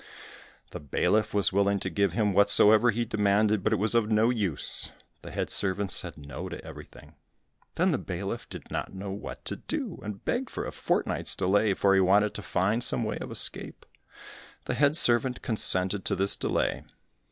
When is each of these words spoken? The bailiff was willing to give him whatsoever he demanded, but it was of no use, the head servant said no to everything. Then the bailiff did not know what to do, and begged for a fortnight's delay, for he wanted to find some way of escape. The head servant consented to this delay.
The 0.71 0.79
bailiff 0.79 1.31
was 1.31 1.53
willing 1.53 1.79
to 1.81 1.87
give 1.91 2.13
him 2.13 2.33
whatsoever 2.33 2.89
he 2.89 3.05
demanded, 3.05 3.63
but 3.63 3.71
it 3.71 3.75
was 3.75 3.93
of 3.93 4.09
no 4.09 4.31
use, 4.31 4.91
the 5.21 5.29
head 5.29 5.51
servant 5.51 5.91
said 5.91 6.25
no 6.27 6.49
to 6.49 6.65
everything. 6.65 7.13
Then 7.75 7.91
the 7.91 7.99
bailiff 7.99 8.49
did 8.49 8.71
not 8.71 8.95
know 8.95 9.11
what 9.11 9.45
to 9.45 9.57
do, 9.57 9.99
and 10.01 10.25
begged 10.25 10.49
for 10.49 10.65
a 10.65 10.71
fortnight's 10.71 11.35
delay, 11.35 11.75
for 11.75 11.93
he 11.93 12.01
wanted 12.01 12.33
to 12.33 12.41
find 12.41 12.83
some 12.83 13.03
way 13.03 13.19
of 13.19 13.29
escape. 13.29 13.85
The 14.65 14.73
head 14.73 14.97
servant 14.97 15.43
consented 15.43 16.03
to 16.05 16.15
this 16.15 16.35
delay. 16.35 16.83